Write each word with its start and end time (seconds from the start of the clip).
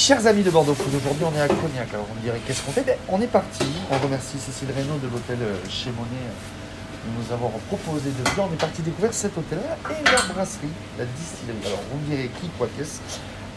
Chers 0.00 0.26
amis 0.26 0.42
de 0.42 0.48
Bordeaux 0.48 0.72
Food, 0.72 0.94
aujourd'hui 0.94 1.26
on 1.30 1.38
est 1.38 1.42
à 1.42 1.46
Cognac. 1.46 1.92
Alors 1.92 2.06
on 2.10 2.18
dirait 2.22 2.40
qu'est-ce 2.46 2.62
qu'on 2.62 2.72
fait? 2.72 2.80
Ben, 2.86 2.96
On 3.06 3.20
est 3.20 3.26
parti. 3.26 3.66
On 3.90 3.98
remercie 3.98 4.38
Cécile 4.38 4.68
Reynaud 4.74 4.96
de 4.96 5.06
l'hôtel 5.12 5.36
euh, 5.42 5.56
chez 5.68 5.90
Monet 5.90 6.24
euh, 6.24 7.04
de 7.04 7.20
nous 7.20 7.30
avoir 7.30 7.50
proposé 7.68 8.08
de 8.08 8.30
venir. 8.30 8.48
On 8.48 8.54
est 8.54 8.58
parti 8.58 8.80
découvrir 8.80 9.12
cet 9.12 9.36
hôtel-là 9.36 9.76
et 9.90 10.02
la 10.02 10.32
brasserie, 10.32 10.72
la 10.98 11.04
distillerie. 11.04 11.58
Alors 11.66 11.80
vous 11.92 11.98
me 11.98 12.16
direz 12.16 12.30
qui, 12.40 12.48
quoi, 12.56 12.66
qu'est-ce? 12.78 12.98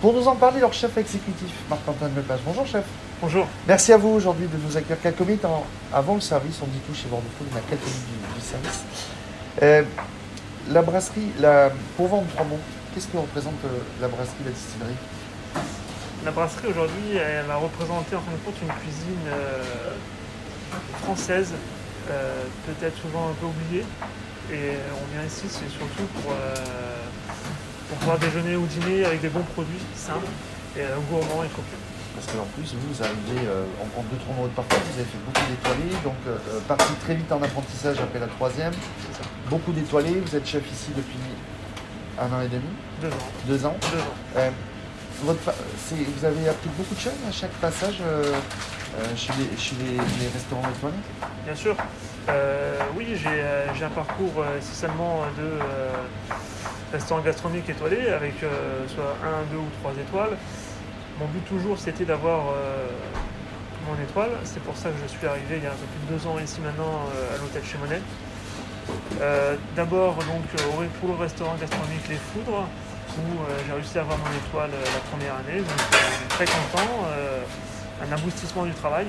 Pour 0.01 0.11
nous 0.11 0.27
en 0.27 0.35
parler, 0.35 0.59
leur 0.59 0.73
chef 0.73 0.97
exécutif, 0.97 1.47
Marc-Antoine 1.69 2.13
Lepage. 2.13 2.41
Bonjour 2.45 2.67
chef. 2.67 2.83
Bonjour. 3.21 3.47
Merci 3.65 3.93
à 3.93 3.97
vous 3.97 4.09
aujourd'hui 4.09 4.47
de 4.47 4.57
nous 4.67 4.75
accueillir 4.75 5.01
quelques 5.01 5.21
minutes 5.21 5.45
avant 5.93 6.15
le 6.15 6.21
service. 6.21 6.59
On 6.61 6.67
dit 6.67 6.79
tout 6.85 6.93
chez 6.93 7.07
Bordeaux 7.07 7.31
Food, 7.37 7.47
on 7.53 7.57
a 7.57 7.61
quelques 7.61 7.87
minutes 7.87 8.35
du, 8.35 8.41
service. 8.41 8.83
Euh, 9.61 9.83
la 10.73 10.81
brasserie, 10.81 11.31
la, 11.39 11.71
pour 11.95 12.09
vendre 12.09 12.27
trois 12.33 12.45
mots, 12.45 12.59
qu'est-ce 12.93 13.07
que 13.07 13.15
représente 13.15 13.63
la 14.01 14.09
brasserie, 14.09 14.43
la 14.43 14.51
distillerie? 14.51 14.97
La 16.25 16.31
brasserie 16.31 16.67
aujourd'hui, 16.67 17.17
elle 17.17 17.45
va 17.45 17.55
représenter 17.57 18.15
en 18.15 18.21
fin 18.21 18.31
de 18.31 18.37
compte 18.45 18.55
une 18.61 18.73
cuisine 18.79 19.27
euh, 19.27 19.61
française, 21.03 21.53
euh, 22.09 22.43
peut-être 22.65 22.97
souvent 23.01 23.29
un 23.29 23.33
peu 23.33 23.47
oubliée. 23.47 23.83
Et 24.51 24.77
on 24.93 25.05
vient 25.13 25.25
ici, 25.25 25.43
c'est 25.49 25.69
surtout 25.69 26.03
pour, 26.15 26.31
euh, 26.31 26.55
pour 27.89 27.97
pouvoir 27.97 28.19
déjeuner 28.19 28.55
ou 28.55 28.65
dîner 28.67 29.03
avec 29.03 29.21
des 29.21 29.29
bons 29.29 29.43
produits 29.53 29.83
simples 29.95 30.31
et 30.77 30.83
gourmands 31.09 31.43
et 31.43 31.49
copieux. 31.49 31.77
Parce 32.15 32.27
qu'en 32.27 32.45
plus, 32.55 32.73
vous, 32.73 33.03
arrivez 33.03 33.47
euh, 33.47 33.65
en 33.81 33.87
compte 33.87 34.05
deux, 34.11 34.17
trois 34.17 34.35
mois 34.35 34.47
de 34.47 34.53
parcours, 34.53 34.79
vous 34.79 34.99
avez 34.99 35.09
fait 35.09 35.23
beaucoup 35.25 35.49
d'étoilés, 35.49 35.95
donc 36.03 36.15
euh, 36.27 36.37
parti 36.67 36.93
très 37.03 37.15
vite 37.15 37.31
en 37.31 37.41
apprentissage 37.41 37.99
après 37.99 38.19
la 38.19 38.27
troisième, 38.27 38.73
beaucoup 39.49 39.73
d'étoilés, 39.73 40.21
vous 40.25 40.35
êtes 40.35 40.47
chef 40.47 40.63
ici 40.71 40.91
depuis 40.95 41.19
un 42.21 42.31
an 42.31 42.41
et 42.41 42.47
demi, 42.47 42.69
Deux 43.01 43.07
ans. 43.07 43.31
deux 43.47 43.65
ans. 43.65 43.75
Deux 43.91 43.97
ans. 43.99 44.15
Euh, 44.37 44.49
vous 45.21 46.25
avez 46.25 46.49
appris 46.49 46.69
beaucoup 46.77 46.95
de 46.95 46.99
choses 46.99 47.13
à 47.27 47.31
chaque 47.31 47.51
passage 47.51 47.99
euh, 48.01 48.33
euh, 48.97 49.15
chez, 49.15 49.33
les, 49.39 50.27
restaurants 50.27 50.69
étoilés 50.69 50.93
Bien 51.45 51.55
sûr. 51.55 51.75
Euh, 52.29 52.79
oui, 52.95 53.07
j'ai 53.15 53.85
un 53.85 53.89
parcours 53.89 54.45
essentiellement 54.57 55.21
de 55.37 55.43
euh, 55.43 55.91
restaurant 56.91 57.21
gastronomique 57.21 57.69
étoilé 57.69 58.09
avec 58.09 58.35
soit 58.87 59.15
un, 59.23 59.51
deux 59.51 59.57
ou 59.57 59.69
trois 59.81 59.93
étoiles. 59.99 60.37
Mon 61.19 61.25
but 61.27 61.45
toujours 61.45 61.77
c'était 61.77 62.05
d'avoir 62.05 62.53
mon 63.87 64.01
étoile. 64.03 64.31
C'est 64.43 64.61
pour 64.61 64.77
ça 64.77 64.89
que 64.89 64.95
je 65.03 65.17
suis 65.17 65.25
arrivé 65.25 65.57
il 65.57 65.63
y 65.63 65.67
a 65.67 65.71
un 65.71 65.73
peu 65.73 65.85
plus 65.85 66.13
de 66.13 66.19
deux 66.19 66.27
ans 66.27 66.37
ici 66.39 66.59
maintenant 66.61 67.07
à 67.33 67.41
l'hôtel 67.41 67.63
chez 67.63 67.77
Monet. 67.79 68.01
D'abord 69.75 70.15
donc 70.15 70.45
pour 70.99 71.09
le 71.09 71.15
restaurant 71.15 71.55
gastronomique 71.59 72.07
Les 72.09 72.17
Foudres 72.17 72.67
où 73.19 73.41
euh, 73.41 73.57
j'ai 73.65 73.73
réussi 73.73 73.97
à 73.97 74.01
avoir 74.01 74.17
mon 74.17 74.31
étoile 74.31 74.71
euh, 74.73 74.83
la 74.83 74.99
première 75.11 75.35
année. 75.35 75.59
Donc 75.59 75.79
euh, 75.93 75.97
très 76.29 76.45
content, 76.45 77.05
un 78.01 78.11
aboutissement 78.11 78.65
du 78.65 78.73
travail. 78.73 79.07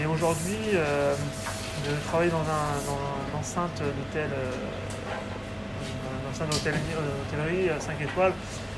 Et 0.00 0.06
aujourd'hui, 0.06 0.72
de 0.72 1.92
travailler 2.08 2.30
dans, 2.30 2.38
un, 2.38 2.70
une 3.32 3.38
enceinte 3.38 3.82
d'hôtel, 3.82 4.30
dans 4.30 6.20
une 6.22 6.30
enceinte 6.30 6.50
d'hôtellerie 6.50 6.80
d'hôtellerie 7.30 7.70
à 7.70 7.80
5 7.80 8.00
étoiles, 8.00 8.32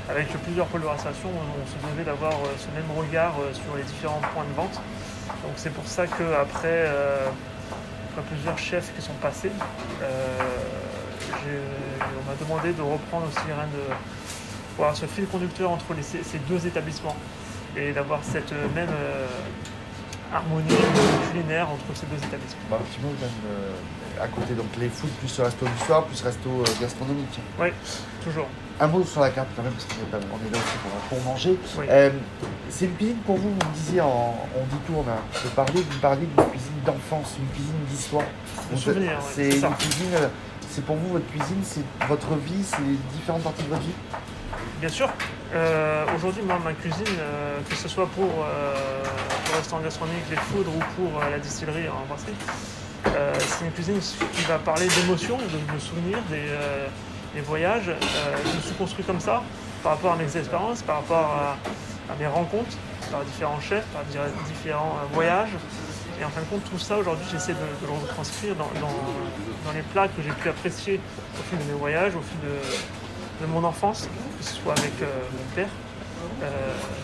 avec 0.09 0.27
plusieurs 0.43 0.65
pôles 0.67 0.81
on, 0.85 0.97
se 0.97 1.93
devait 1.93 2.03
d'avoir 2.03 2.33
ce 2.57 2.67
même 2.75 2.89
regard 2.97 3.35
sur 3.53 3.75
les 3.77 3.83
différents 3.83 4.21
points 4.33 4.45
de 4.45 4.55
vente. 4.55 4.81
Donc 5.43 5.53
c'est 5.55 5.71
pour 5.71 5.85
ça 5.87 6.07
qu'après 6.07 6.89
après 8.09 8.21
plusieurs 8.29 8.57
chefs 8.57 8.93
qui 8.95 9.01
sont 9.01 9.13
passés, 9.21 9.51
on 11.33 12.29
m'a 12.29 12.35
demandé 12.39 12.73
de 12.73 12.81
reprendre 12.81 13.27
aussi 13.27 13.45
de 13.47 13.93
voir 14.77 14.95
ce 14.95 15.05
fil 15.05 15.25
conducteur 15.27 15.71
entre 15.71 15.93
les- 15.95 16.03
ces, 16.03 16.23
ces 16.23 16.39
deux 16.39 16.65
établissements 16.65 17.15
et 17.77 17.91
d'avoir 17.91 18.19
cette 18.23 18.51
euh, 18.53 18.67
même 18.73 18.89
euh, 18.89 19.27
harmonie 20.33 20.67
culinaire 21.31 21.67
entre 21.69 21.85
ces 21.99 22.05
deux 22.07 22.17
établissements. 22.17 22.61
bah, 22.69 22.77
Un 22.79 22.83
petit 22.85 22.99
mot 23.01 23.09
même 23.19 23.29
euh, 23.51 24.23
à 24.23 24.27
côté, 24.27 24.53
donc 24.53 24.67
les 24.79 24.89
food 24.89 25.09
plus 25.19 25.37
le 25.37 25.43
resto 25.45 25.65
du 25.65 25.85
soir, 25.85 26.05
plus 26.05 26.21
resto 26.21 26.49
euh, 26.49 26.63
gastronomique. 26.81 27.39
Oui, 27.59 27.67
toujours. 28.23 28.47
Un 28.81 28.87
mot 28.87 29.03
sur 29.03 29.19
la 29.19 29.29
carte 29.31 29.49
quand 29.57 29.63
même, 29.63 29.73
parce 29.73 29.85
qu'on 29.85 30.17
est, 30.17 30.51
là 30.51 30.57
aussi 30.57 30.77
pour, 30.81 30.91
pour 31.17 31.21
manger. 31.25 31.57
Oui. 31.77 31.85
Euh, 31.89 32.11
c'est 32.69 32.85
une 32.85 32.93
cuisine 32.95 33.17
pour 33.25 33.35
vous, 33.35 33.49
vous 33.49 33.69
me 33.69 33.73
disiez, 33.75 33.99
en, 34.01 34.35
on 34.55 34.63
dit 34.63 34.81
tout, 34.87 34.93
on 34.95 35.01
a 35.01 35.17
peu 35.43 35.49
parlé, 35.49 35.81
vous 35.81 35.99
parliez 35.99 36.25
d'une 36.25 36.45
cuisine 36.49 36.79
d'enfance, 36.85 37.35
une 37.39 37.47
cuisine 37.49 37.75
d'histoire. 37.89 38.23
Ouais, 38.71 39.17
c'est 39.33 39.51
ça. 39.59 39.67
une 39.67 39.75
cuisine, 39.75 40.13
euh, 40.13 40.27
c'est 40.69 40.85
pour 40.85 40.95
vous 40.95 41.09
votre 41.13 41.27
cuisine, 41.27 41.61
c'est 41.63 41.83
votre 42.07 42.33
vie, 42.35 42.63
c'est 42.63 42.81
différentes 43.17 43.43
parties 43.43 43.63
de 43.63 43.69
votre 43.69 43.81
vie. 43.81 43.93
Bien 44.79 44.89
sûr. 44.89 45.09
Euh, 45.53 46.05
Aujourd'hui, 46.15 46.43
moi, 46.43 46.59
ma 46.63 46.73
cuisine, 46.73 47.05
euh, 47.19 47.57
que 47.69 47.75
ce 47.75 47.87
soit 47.87 48.07
pour, 48.07 48.25
euh, 48.45 48.73
pour 49.45 49.53
le 49.53 49.57
restaurant 49.57 49.81
gastronomique, 49.81 50.23
les 50.29 50.35
foudres 50.37 50.71
ou 50.75 50.79
pour 50.95 51.19
la 51.21 51.39
distillerie 51.39 51.89
en 51.89 52.05
brasserie, 52.07 52.35
c'est 53.39 53.65
une 53.65 53.71
cuisine 53.71 53.99
qui 53.99 54.43
va 54.43 54.59
parler 54.59 54.87
d'émotions, 54.87 55.37
de, 55.37 55.79
souvenirs, 55.79 56.19
des, 56.29 57.41
voyages. 57.41 57.91
Je 58.45 58.55
me 58.57 58.61
suis 58.61 58.75
construit 58.75 59.03
comme 59.05 59.19
ça 59.19 59.41
par 59.81 59.93
rapport 59.93 60.13
à 60.13 60.15
mes 60.17 60.37
expériences, 60.37 60.81
par 60.81 60.97
rapport 60.97 61.25
à, 62.11 62.15
mes 62.19 62.27
rencontres, 62.27 62.77
par 63.11 63.23
différents 63.23 63.61
chefs, 63.61 63.85
par 63.87 64.03
di- 64.05 64.17
différents 64.53 64.97
voyages. 65.13 65.49
Et 66.19 66.25
en 66.25 66.29
fin 66.29 66.41
de 66.41 66.45
compte, 66.47 66.63
tout 66.69 66.79
ça, 66.79 66.97
aujourd'hui, 66.97 67.25
j'essaie 67.31 67.53
de, 67.53 67.57
de 67.81 67.87
le 67.87 67.93
retranscrire 67.93 68.55
dans, 68.55 68.69
dans- 68.81 68.87
dans 69.65 69.71
les 69.73 69.81
plats 69.93 70.07
que 70.07 70.21
j'ai 70.21 70.31
pu 70.31 70.49
apprécier 70.49 70.99
au 71.39 71.43
fil 71.49 71.57
de 71.59 71.63
mes 71.71 71.77
voyages, 71.79 72.13
au 72.15 72.21
fil 72.21 72.39
de, 72.43 73.45
de 73.45 73.51
mon 73.51 73.63
enfance, 73.63 74.07
que 74.39 74.43
ce 74.45 74.55
soit 74.55 74.73
avec 74.77 74.91
euh, 75.01 75.05
mon 75.31 75.55
père, 75.55 75.69
euh, 76.43 76.47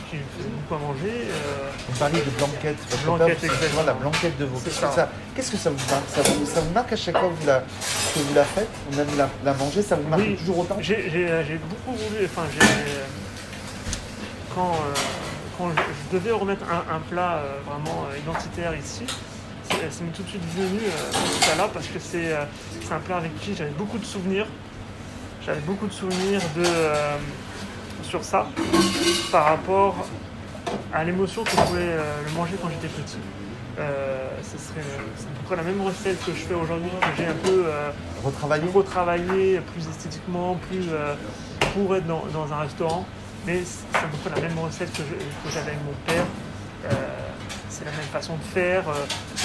qui 0.10 0.18
me 0.18 0.22
faisait 0.38 0.50
beaucoup 0.50 0.76
à 0.76 0.88
manger. 0.88 1.12
euh, 1.30 1.70
Vous 1.90 1.98
parliez 2.00 2.20
de 2.22 2.30
blanquette, 2.32 2.76
votre 2.90 3.04
Blanquette, 3.04 3.28
père, 3.28 3.38
c'est 3.40 3.46
exactement. 3.56 3.84
la 3.84 3.94
blanquette 3.94 4.38
de 4.38 4.46
veau. 4.46 4.58
C'est 4.58 4.66
Qu'est-ce 4.70 4.82
ça. 4.82 4.88
que 4.90 4.96
ça, 4.96 5.10
qu'est-ce 5.36 5.52
que 5.52 5.58
ça 5.58 5.70
vous 5.70 5.92
marque? 5.92 6.10
Ça 6.10 6.22
vous, 6.22 6.46
ça 6.46 6.60
vous 6.62 6.72
marque 6.74 6.92
à 6.94 6.96
chaque 6.98 7.18
fois 7.18 7.30
que 7.30 7.36
vous 7.42 7.48
la, 7.48 7.60
que 7.60 8.20
vous 8.20 8.34
la 8.36 8.44
faites, 8.44 8.70
vous 8.90 8.98
même 8.98 9.08
la, 9.18 9.30
la 9.46 9.54
mangez, 9.54 9.82
ça 9.82 9.96
vous 9.96 10.08
marque 10.10 10.24
Oui. 10.24 10.36
toujours 10.36 10.60
autant? 10.60 10.78
J'ai 10.82 10.98
beaucoup 10.98 11.96
voulu, 11.98 12.26
enfin, 12.26 12.44
j'ai. 12.54 12.66
Quand, 14.54 14.72
euh, 14.72 14.94
quand 15.58 15.70
je, 15.70 16.16
devais 16.16 16.32
remettre 16.32 16.64
un, 16.72 16.96
un 16.96 17.00
plat 17.00 17.36
euh, 17.36 17.60
vraiment 17.66 18.06
euh, 18.06 18.18
identitaire 18.18 18.76
ici, 18.76 19.06
c'est 19.70 20.14
tout 20.14 20.24
de 20.24 20.28
suite 20.28 20.44
venu 20.56 20.80
euh, 20.80 21.12
ce 21.12 21.46
plat-là 21.46 21.70
parce 21.74 21.88
que 21.88 22.00
c'est 22.00 22.34
un 22.34 23.00
plat 23.00 23.18
avec 23.18 23.38
qui 23.40 23.56
j'avais 23.56 23.72
beaucoup 23.72 23.98
de 23.98 24.06
souvenirs. 24.06 24.48
J'avais 25.46 25.62
beaucoup 25.62 25.88
de 25.88 25.94
souvenirs 25.94 26.42
de, 26.56 26.64
sur 28.04 28.24
ça 28.24 28.48
par 29.32 29.46
rapport 29.46 30.08
à 30.94 31.04
l'émotion 31.04 31.44
que 31.44 31.52
je 31.52 31.56
pouvais 31.58 31.98
le 32.26 32.32
manger 32.32 32.56
quand 32.62 32.70
j'étais 32.70 32.88
petit. 32.88 33.18
Euh, 33.78 34.30
ce 34.42 34.58
serait 34.58 34.80
à 34.80 35.40
peu 35.40 35.46
près 35.46 35.56
la 35.58 35.64
même 35.64 35.82
recette 35.82 36.24
que 36.24 36.32
je 36.32 36.38
fais 36.38 36.54
aujourd'hui, 36.54 36.90
que 37.02 37.18
j'ai 37.18 37.28
un 37.28 37.34
peu 37.34 37.66
euh, 37.66 37.92
retravailler 38.24 39.60
plus 39.74 39.88
esthétiquement, 39.90 40.56
plus 40.70 40.86
euh, 40.92 41.14
pour 41.74 41.94
être 41.96 42.08
dans, 42.08 42.24
dans 42.34 42.54
un 42.54 42.60
restaurant. 42.60 43.06
Mais 43.46 43.62
c'est 43.64 43.98
à 43.98 44.02
peu 44.24 44.30
la 44.42 44.48
même 44.48 44.58
recette 44.60 44.92
que 44.94 45.04
j'avais 45.54 45.72
avec 45.72 45.84
mon 45.86 45.94
père. 46.06 46.26
Euh, 46.86 46.94
c'est 47.70 47.86
la 47.86 47.92
même 47.92 48.10
façon 48.12 48.36
de 48.38 48.44
faire. 48.54 48.84
Euh, 48.90 48.94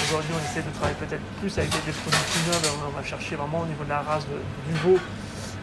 Aujourd'hui, 0.07 0.31
on 0.33 0.41
essaie 0.51 0.65
de 0.65 0.73
travailler 0.75 0.97
peut-être 0.99 1.21
plus 1.39 1.51
avec 1.57 1.69
des, 1.69 1.91
des 1.91 1.91
produits 1.91 2.19
plus 2.31 2.51
nobles. 2.51 2.67
On 2.87 2.97
va 2.97 3.03
chercher 3.05 3.35
vraiment 3.35 3.61
au 3.61 3.65
niveau 3.65 3.83
de 3.83 3.89
la 3.89 3.99
race 4.01 4.25
de- 4.25 4.41
du 4.71 4.77
veau, 4.79 4.97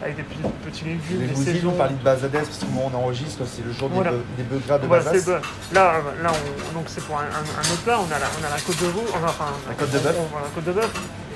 avec 0.01 0.15
des 0.15 0.23
petits, 0.23 0.39
petits 0.63 0.85
légumes, 0.85 1.19
Les 1.19 1.27
des 1.27 1.33
gousines, 1.33 1.53
saisons. 1.55 1.71
vous 1.71 1.77
parliez 1.77 1.95
de 1.95 2.03
Bazadès, 2.03 2.39
parce 2.47 2.57
que 2.57 2.65
le 2.65 2.71
moment 2.71 2.87
où 2.87 2.91
on 2.95 2.97
enregistre, 3.03 3.43
c'est 3.45 3.65
le 3.65 3.73
jour 3.73 3.89
des 3.89 3.95
Voilà. 3.95 4.11
bœufs- 4.11 4.25
des 4.37 4.43
bœufs 4.43 4.61
gras 4.65 4.77
de 4.79 4.87
Voilà, 4.87 5.03
bon. 5.11 5.41
Là, 5.73 5.93
là 6.23 6.31
on- 6.31 6.73
donc 6.79 6.85
c'est 6.87 7.03
pour 7.03 7.17
un, 7.19 7.23
un- 7.27 7.51
un 7.59 7.65
autre 7.73 7.83
plat. 7.83 7.99
On 7.99 8.07
a 8.11 8.19
la, 8.19 8.27
on 8.39 8.43
a 8.45 8.49
la 8.49 8.61
côte 8.61 8.79
de 8.79 8.87
veau, 8.87 9.03
enfin 9.13 9.51
La 9.67 9.75
côte 9.75 9.91
de 9.91 9.99
bœuf. 9.99 10.15
on- 10.15 10.37
on- 10.37 10.41
la 10.43 10.49
côte 10.55 10.65
de 10.65 10.71
bœuf. 10.71 10.91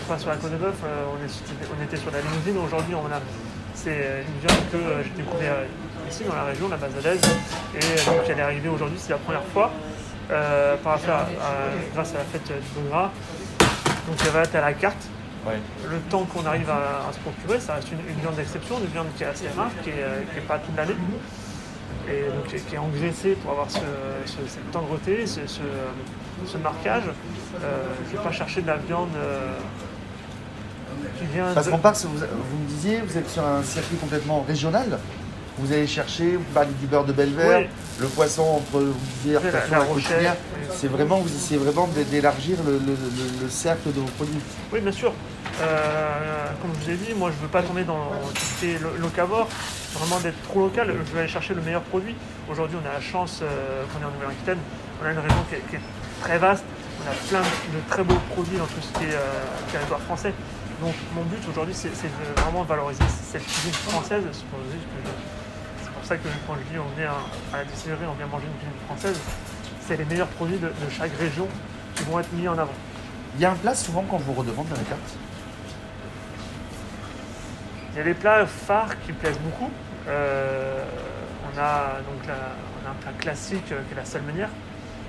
Enfin, 0.08 0.18
sur 0.20 0.30
la 0.30 0.36
côte 0.38 0.52
de 0.52 0.58
bœuf, 0.58 0.76
euh, 0.84 1.06
on, 1.12 1.18
est- 1.26 1.68
on 1.80 1.84
était 1.84 1.98
sur 1.98 2.12
la 2.12 2.20
limousine. 2.22 2.58
Aujourd'hui, 2.64 2.96
on 2.96 3.08
a 3.12 3.20
c'est 3.84 3.92
euh, 3.92 4.22
une 4.22 4.48
viande 4.48 4.64
que 4.72 4.78
euh, 4.78 5.04
j'ai 5.04 5.24
découvert 5.24 5.56
ici 6.10 6.24
dans 6.24 6.36
la 6.36 6.44
région, 6.46 6.68
la 6.70 6.78
Bazadaise, 6.78 7.22
et 7.76 7.78
euh, 7.78 8.06
donc 8.06 8.22
elle 8.30 8.40
est 8.40 8.42
arrivée 8.42 8.70
aujourd'hui. 8.70 8.98
C'est 9.00 9.12
la 9.12 9.18
première 9.20 9.44
fois 9.54 9.72
euh, 10.32 10.76
par 10.78 10.94
rapport 10.94 11.16
à- 11.16 11.22
à- 11.22 11.94
grâce 11.94 12.14
à 12.16 12.20
la 12.20 12.24
fête 12.26 12.48
du 12.48 12.90
gras. 12.90 13.12
Donc 14.08 14.18
elle 14.26 14.32
va 14.32 14.42
être 14.44 14.56
à 14.56 14.62
la 14.62 14.74
carte. 14.74 15.04
Ouais. 15.46 15.60
Le 15.90 15.98
temps 16.10 16.24
qu'on 16.24 16.46
arrive 16.46 16.70
à, 16.70 17.10
à 17.10 17.12
se 17.14 17.20
procurer, 17.20 17.60
ça 17.60 17.76
reste 17.76 17.92
une, 17.92 18.00
une 18.10 18.20
viande 18.22 18.36
d'exception, 18.36 18.80
une 18.80 18.86
viande 18.88 19.08
qui 19.18 19.24
est 19.24 19.28
assez 19.28 19.48
rare, 19.58 19.72
qui 19.84 19.90
n'est 19.90 20.42
pas 20.48 20.58
toute 20.60 20.76
l'année, 20.78 20.96
et 22.10 22.30
donc 22.34 22.48
qui 22.48 22.56
est, 22.56 22.60
qui 22.60 22.76
est 22.76 22.78
engraissée 22.78 23.34
pour 23.42 23.52
avoir 23.52 23.70
ce, 23.70 23.80
ce- 24.26 24.48
cette 24.48 24.72
tendreté, 24.72 25.26
ce, 25.28 25.40
marquage. 26.58 27.04
Euh, 27.62 27.84
je 28.08 28.14
ne 28.14 28.18
vais 28.18 28.24
pas 28.24 28.32
chercher 28.32 28.62
de 28.62 28.68
la 28.68 28.78
viande 28.78 29.10
euh, 29.18 29.52
Parce 31.54 31.68
qu'on 31.70 31.78
part, 31.78 31.94
vous, 31.94 32.18
vous 32.18 32.58
me 32.64 32.68
disiez, 32.68 33.00
vous 33.06 33.18
êtes 33.18 33.30
sur 33.30 33.46
un 33.46 33.64
circuit 33.64 33.98
complètement 33.98 34.44
régional. 34.48 35.00
Vous 35.60 35.72
allez 35.72 35.86
chercher, 35.86 36.36
vous 36.36 36.44
parlez 36.54 36.72
du 36.82 36.88
beurre 36.88 37.06
de 37.06 37.14
Belver, 37.14 37.46
Oui. 37.62 37.68
le 38.00 38.08
poisson 38.08 38.42
entre 38.42 38.80
vous 38.82 38.94
disiez, 39.18 39.34
La-. 39.34 40.36
C'est 40.76 40.88
vraiment, 40.88 41.18
vous 41.20 41.30
essayez 41.30 41.60
vraiment 41.60 41.88
d'é- 41.88 42.06
d'élargir 42.06 42.58
le, 42.66 42.72
le- 42.74 42.80
le- 42.80 43.44
le 43.44 43.50
cercle 43.50 43.90
de 43.94 44.00
vos 44.00 44.08
produits. 44.18 44.40
Oui, 44.72 44.80
bien 44.82 44.92
sûr. 44.92 45.14
Euh, 45.62 46.48
comme 46.62 46.72
je 46.80 46.86
vous 46.86 46.92
ai 46.92 46.96
dit, 46.96 47.14
moi 47.14 47.30
je 47.30 47.40
veux 47.40 47.48
pas 47.52 47.62
tomber 47.62 47.84
dans 47.84 48.10
tout 48.34 48.42
ce 48.42 48.60
qui 48.60 48.72
est 48.72 48.80
lo- 48.80 48.98
locavore, 49.00 49.48
vraiment 49.94 50.20
d'être 50.22 50.42
trop 50.42 50.62
local. 50.62 50.92
Je 51.08 51.14
veux 51.14 51.20
aller 51.20 51.28
chercher 51.28 51.54
le 51.54 51.62
meilleur 51.62 51.84
produit. 51.84 52.16
Aujourd'hui, 52.52 52.78
on 52.84 52.90
a 52.90 52.94
la 52.94 53.02
chance 53.02 53.42
euh, 53.44 53.84
qu'on 53.94 54.02
est 54.02 54.06
en 54.10 54.12
Nouvelle-Aquitaine. 54.12 54.58
On 55.02 55.06
a 55.06 55.12
une 55.12 55.20
région 55.20 55.38
qui 55.50 55.56
est, 55.56 55.62
qui 55.70 55.76
est 55.76 55.82
très 56.24 56.40
vaste. 56.40 56.64
On 57.06 57.12
a 57.12 57.14
plein 57.30 57.42
de 57.48 57.80
très 57.90 58.04
beaux 58.04 58.20
produits 58.34 58.58
dans 58.58 58.66
tout 58.66 58.82
ce 58.82 58.98
qui 59.00 59.06
est 59.06 59.14
euh, 59.14 59.20
territoire 59.72 60.00
français. 60.02 60.34
Donc 60.84 60.96
mon 61.16 61.24
but 61.24 61.40
aujourd'hui, 61.50 61.74
c'est 61.74 61.96
c'est 61.96 62.08
de 62.10 62.42
vraiment 62.42 62.64
valoriser 62.64 63.04
cette 63.32 63.44
cuisine 63.46 63.72
française. 63.72 64.24
C'est 64.34 64.46
pour 64.48 64.60
c'est 65.82 65.92
pour 65.92 66.04
ça 66.04 66.18
que 66.18 66.28
quand 66.46 66.56
je 66.56 66.74
dis 66.74 66.78
on 66.78 67.00
vient 67.00 67.12
à 67.54 67.58
la 67.60 67.64
distillerie, 67.64 68.04
on 68.10 68.16
vient 68.16 68.28
manger 68.28 68.48
une 68.48 68.58
cuisine 68.60 68.86
française, 68.88 69.18
c'est 69.80 69.96
les 69.96 70.04
meilleurs 70.04 70.28
produits 70.28 70.58
de, 70.58 70.68
de 70.68 70.90
chaque 70.92 71.16
région 71.18 71.48
qui 71.96 72.04
vont 72.04 72.20
être 72.20 72.34
mis 72.34 72.50
en 72.50 72.58
avant. 72.58 72.74
Il 73.36 73.42
y 73.42 73.46
a 73.46 73.52
un 73.52 73.56
plat 73.56 73.74
souvent 73.74 74.02
qu'on 74.02 74.18
vous 74.18 74.34
redemande 74.34 74.68
dans 74.68 74.76
la 74.76 74.84
carte. 74.84 75.16
Il 77.94 77.98
y 78.00 78.02
a 78.02 78.04
des 78.04 78.14
plats 78.14 78.46
phares 78.46 79.00
qui 79.06 79.14
plaisent 79.14 79.40
beaucoup. 79.40 79.72
Euh, 80.10 80.84
on, 81.46 81.58
a, 81.60 82.02
donc 82.02 82.28
la- 82.28 82.34
on 82.84 82.88
a 82.88 82.92
un 82.92 82.96
plat 82.96 83.12
classique 83.20 83.72
euh, 83.72 83.80
qui 83.88 83.94
est 83.94 83.98
la 83.98 84.04
salmenière. 84.06 84.50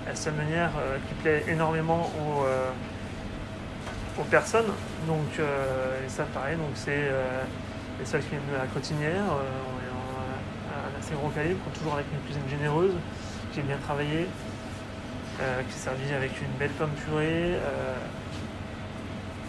La 0.06 0.14
salmenière 0.14 0.70
euh, 0.78 0.98
qui 1.08 1.14
plaît 1.14 1.44
énormément 1.48 2.12
aux, 2.20 2.44
aux 4.19 4.25
personnes. 4.25 4.70
Donc, 5.06 5.38
euh, 5.38 6.05
et 6.05 6.08
ça, 6.08 6.25
pareil, 6.25 6.56
donc 6.56 6.70
c'est 6.75 6.90
euh, 7.11 7.43
les 7.99 8.05
seuls 8.06 8.22
qui 8.22 8.31
viennent 8.31 8.50
de 8.52 8.56
la 8.58 8.66
cotinière. 8.66 9.25
euh, 9.25 9.43
on 9.70 9.78
est 9.82 9.90
en- 9.93 10.75
un 10.75 10.99
assez 11.00 11.14
gros 11.14 11.28
calibre, 11.28 11.61
toujours 11.75 11.94
avec 11.94 12.06
une 12.12 12.20
cuisine 12.20 12.49
généreuse, 12.49 12.93
qui 13.52 13.61
est 13.61 13.62
bien 13.64 13.76
travaillée, 13.78 14.26
qui 15.38 15.43
est 15.76 15.78
servie 15.78 16.12
avec 16.16 16.31
une 16.40 16.52
belle 16.58 16.70
pomme 16.70 16.90
purée. 17.05 17.55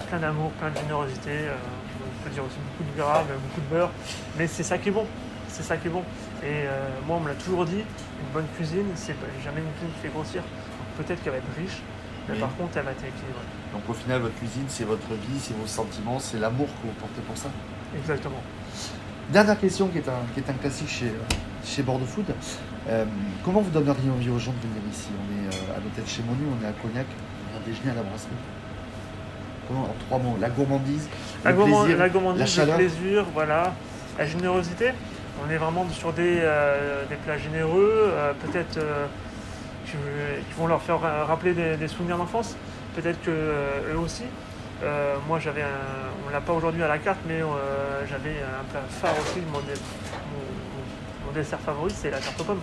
plein 0.07 0.19
d'amour, 0.19 0.51
plein 0.51 0.69
de 0.69 0.77
générosité. 0.77 1.31
on 1.49 2.23
peut 2.23 2.29
dire 2.29 2.43
aussi 2.43 2.57
beaucoup 2.57 2.91
de 2.91 2.97
gras, 3.01 3.23
beaucoup 3.23 3.61
de 3.61 3.67
beurre. 3.75 3.89
Mais 4.37 4.45
c'est 4.47 4.61
ça 4.63 4.77
qui 4.77 4.89
est 4.89 4.91
bon. 4.91 5.07
C'est 5.47 5.63
ça 5.63 5.77
qui 5.77 5.87
est 5.87 5.91
bon. 5.91 6.03
Et 6.43 6.65
moi, 7.07 7.17
on 7.17 7.21
me 7.21 7.29
l'a 7.29 7.35
toujours 7.35 7.65
dit, 7.65 7.79
une 7.81 8.33
bonne 8.33 8.45
cuisine, 8.55 8.85
c'est 8.95 9.15
jamais 9.43 9.61
une 9.61 9.71
cuisine 9.73 9.89
qui 9.95 10.01
fait 10.01 10.13
grossir. 10.13 10.43
Peut-être 10.97 11.23
qu'elle 11.23 11.33
va 11.33 11.39
être 11.39 11.55
riche, 11.57 11.81
mais 12.29 12.35
par 12.39 12.55
contre, 12.55 12.77
elle 12.77 12.83
va 12.85 12.91
être 12.91 13.03
équilibrée. 13.03 13.47
Donc 13.73 13.83
au 13.89 13.93
final, 13.93 14.21
votre 14.21 14.35
cuisine, 14.35 14.65
c'est 14.67 14.83
votre 14.85 15.07
vie, 15.09 15.39
c'est 15.39 15.55
vos 15.57 15.67
sentiments, 15.67 16.19
c'est 16.19 16.39
l'amour 16.39 16.67
que 16.67 16.87
vous 16.87 16.93
portez 16.99 17.21
pour 17.21 17.37
ça. 17.37 17.49
Exactement. 17.97 18.41
Dernière 19.29 19.59
question 19.59 19.87
qui 19.87 19.97
est 19.99 20.07
un, 20.09 20.21
qui 20.33 20.39
est 20.39 20.49
un 20.49 20.53
classique 20.53 20.89
chez, 20.89 21.11
chez 21.65 21.81
Bordeaux 21.83 22.05
Food. 22.05 22.25
Euh, 22.87 23.05
comment 23.43 23.61
vous 23.61 23.71
donneriez 23.71 24.09
envie 24.11 24.29
aux 24.29 24.37
gens 24.39 24.53
de 24.53 24.67
venir 24.67 24.81
ici? 24.91 25.09
On 25.17 25.33
est 25.33 25.55
euh, 25.55 25.75
à 25.77 25.79
l'hôtel 25.83 26.03
chez 26.05 26.21
Monu, 26.23 26.43
on 26.59 26.63
est 26.63 26.69
à 26.69 26.73
Cognac, 26.73 27.07
on 27.09 27.51
vient 27.51 27.65
déjeuner 27.65 27.91
à 27.91 27.95
la 27.95 28.03
brasserie. 28.03 28.29
Comment, 29.67 29.81
en 29.85 29.95
trois 30.07 30.19
mots, 30.19 30.37
la 30.39 30.49
gourmandise, 30.49 31.09
La, 31.43 31.51
le 31.51 31.57
gourmand- 31.57 31.81
plaisir, 31.83 31.97
la 31.97 32.09
gourmandise, 32.09 32.39
la 32.39 32.45
le 32.45 32.51
chaleur? 32.51 32.77
plaisir, 32.77 33.25
voilà. 33.33 33.73
La 34.19 34.25
générosité? 34.27 34.91
On 35.45 35.49
est 35.49 35.57
vraiment 35.57 35.85
sur 35.89 36.13
des, 36.13 36.37
euh, 36.41 37.03
des 37.09 37.15
plats 37.15 37.37
généreux, 37.39 38.11
euh, 38.13 38.31
peut-être 38.45 38.77
euh, 38.77 39.07
qui, 39.95 40.45
qui 40.47 40.53
vont 40.59 40.67
leur 40.67 40.81
faire 40.81 40.99
ra- 40.99 41.25
rappeler 41.25 41.53
des, 41.53 41.77
des 41.77 41.87
souvenirs 41.87 42.17
d'enfance. 42.17 42.55
Peut-être 42.95 43.21
que 43.21 43.31
euh, 43.31 43.93
eux 43.93 43.97
aussi. 43.99 44.23
Euh, 44.83 45.15
moi, 45.27 45.39
j'avais 45.39 45.61
un, 45.63 45.67
on 46.27 46.31
l'a 46.31 46.41
pas 46.41 46.53
aujourd'hui 46.53 46.83
à 46.83 46.87
la 46.87 46.97
carte, 46.97 47.19
mais 47.27 47.41
euh, 47.41 48.05
j'avais 48.09 48.35
un 48.41 48.63
plat 48.71 48.81
phare 49.01 49.13
aussi. 49.21 49.39
Mon, 49.51 49.59
dé- 49.59 49.79
mon- 50.31 51.27
mon 51.27 51.31
dessert 51.33 51.59
favori, 51.59 51.93
c'est 51.95 52.09
la 52.11 52.19
tarte 52.19 52.39
aux 52.39 52.43
pommes. 52.43 52.61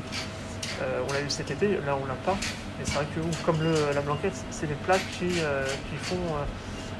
Euh, 0.82 1.00
on 1.08 1.12
l'a 1.12 1.20
eu 1.20 1.31
cet 1.31 1.50
été, 1.50 1.69
là 1.87 1.96
on 2.02 2.06
l'a 2.06 2.14
pas. 2.25 2.37
Et 2.81 2.84
c'est 2.84 2.94
vrai 2.94 3.06
que 3.14 3.20
ouf, 3.20 3.43
comme 3.44 3.62
le- 3.62 3.93
la 3.94 4.00
blanquette, 4.00 4.34
c'est 4.50 4.67
des 4.67 4.75
plats 4.75 4.99
qui, 5.19 5.40
euh, 5.40 5.64
qui 5.90 5.96
font 5.96 6.17
euh, 6.17 6.44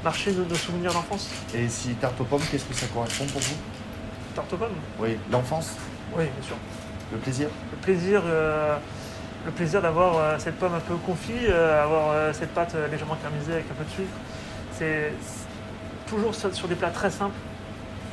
marcher 0.03 0.31
nos, 0.31 0.45
nos 0.45 0.55
souvenirs 0.55 0.93
d'enfance. 0.93 1.29
Et 1.53 1.67
si 1.67 1.89
tarte 1.95 2.19
aux 2.21 2.25
pommes, 2.25 2.41
qu'est-ce 2.51 2.65
que 2.65 2.73
ça 2.73 2.85
correspond 2.87 3.25
pour 3.25 3.41
vous? 3.41 3.55
Tarte 4.35 4.51
aux 4.53 4.57
pommes? 4.57 4.69
Oui, 4.99 5.17
l'enfance, 5.31 5.75
Oui, 6.15 6.25
bien 6.25 6.47
sûr. 6.47 6.55
le 7.11 7.17
plaisir? 7.17 7.47
Le 7.71 7.77
plaisir, 7.77 8.21
euh, 8.25 8.77
le 9.45 9.51
plaisir 9.51 9.81
d'avoir 9.81 10.17
euh, 10.17 10.35
cette 10.39 10.55
pomme 10.55 10.73
un 10.73 10.79
peu 10.79 10.95
confit, 10.95 11.47
euh, 11.47 11.83
avoir 11.83 12.11
euh, 12.11 12.33
cette 12.33 12.53
pâte 12.53 12.75
légèrement 12.91 13.15
caramélisée 13.15 13.53
avec 13.53 13.65
un 13.71 13.73
peu 13.73 13.83
de 13.83 13.89
sucre. 13.89 14.17
C'est 14.77 15.13
toujours 16.07 16.33
sur, 16.33 16.53
sur 16.53 16.67
des 16.67 16.75
plats 16.75 16.89
très 16.89 17.09
simples, 17.09 17.35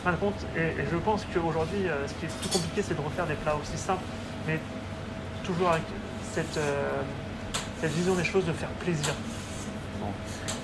en 0.01 0.05
fin 0.05 0.13
de 0.13 0.17
compte. 0.17 0.47
Et, 0.57 0.81
et 0.81 0.87
je 0.91 0.97
pense 0.97 1.27
qu'aujourd'hui, 1.33 1.87
ce 2.07 2.13
qui 2.15 2.27
est 2.27 2.39
plus 2.41 2.49
compliqué, 2.49 2.83
c'est 2.83 2.95
de 2.95 3.01
refaire 3.01 3.27
des 3.27 3.35
plats 3.35 3.57
aussi 3.57 3.79
simples, 3.79 4.03
mais 4.47 4.59
toujours 5.45 5.71
avec 5.71 5.83
cette, 6.33 6.61
cette 7.81 7.93
vision 7.93 8.15
des 8.15 8.25
choses 8.25 8.45
de 8.45 8.53
faire 8.53 8.69
plaisir. 8.81 9.15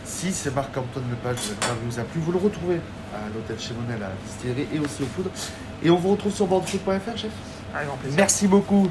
Si 0.04 0.32
c'est 0.32 0.54
Marc-Antoine 0.54 1.04
Lepage, 1.10 1.36
l'interview 1.50 1.90
vous 1.90 1.98
a 2.00 2.04
plu, 2.04 2.20
vous 2.20 2.32
le 2.32 2.38
retrouvez 2.38 2.80
à 3.14 3.28
l'hôtel 3.34 3.58
chez 3.58 3.74
Monel, 3.74 4.02
à 4.02 4.08
la 4.08 4.14
distillerie 4.26 4.66
et 4.72 4.78
aussi 4.78 5.02
au 5.02 5.06
food. 5.06 5.30
Et 5.82 5.90
on 5.90 5.96
vous 5.96 6.12
retrouve 6.12 6.32
sur 6.32 6.46
bordeauxfood.fr, 6.46 7.16
chef. 7.16 7.30
Avec 7.74 7.88
grand 7.88 7.96
plaisir. 7.96 8.16
Merci 8.16 8.46
beaucoup. 8.46 8.88